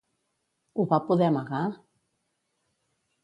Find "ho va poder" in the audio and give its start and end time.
0.77-1.27